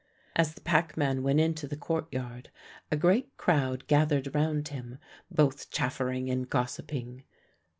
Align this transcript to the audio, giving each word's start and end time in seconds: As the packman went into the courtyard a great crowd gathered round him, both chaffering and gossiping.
As 0.35 0.55
the 0.55 0.61
packman 0.61 1.21
went 1.21 1.39
into 1.39 1.67
the 1.67 1.75
courtyard 1.77 2.49
a 2.91 2.97
great 2.97 3.37
crowd 3.37 3.85
gathered 3.85 4.33
round 4.33 4.69
him, 4.69 4.97
both 5.29 5.69
chaffering 5.69 6.27
and 6.27 6.49
gossiping. 6.49 7.23